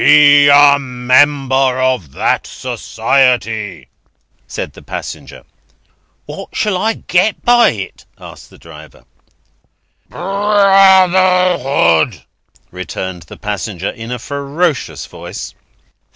"Be 0.03 0.47
a 0.47 0.79
Member 0.79 1.79
of 1.79 2.13
that 2.13 2.47
Society," 2.47 3.87
said 4.47 4.73
the 4.73 4.81
passenger. 4.81 5.43
"What 6.25 6.49
shall 6.55 6.75
I 6.75 6.93
get 6.93 7.45
by 7.45 7.69
it?" 7.73 8.07
asked 8.17 8.49
the 8.49 8.57
driver. 8.57 9.03
"Brotherhood," 10.09 12.23
returned 12.71 13.21
the 13.29 13.37
passenger, 13.37 13.91
in 13.91 14.11
a 14.11 14.17
ferocious 14.17 15.05
voice. 15.05 15.53